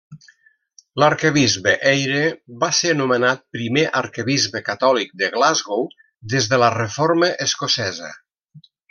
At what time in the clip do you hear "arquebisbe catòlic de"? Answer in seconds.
4.01-5.31